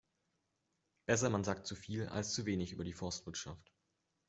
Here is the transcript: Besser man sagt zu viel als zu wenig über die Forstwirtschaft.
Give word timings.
Besser 1.05 1.29
man 1.29 1.43
sagt 1.43 1.67
zu 1.67 1.75
viel 1.75 2.07
als 2.07 2.33
zu 2.33 2.47
wenig 2.47 2.71
über 2.71 2.83
die 2.83 2.91
Forstwirtschaft. 2.95 3.71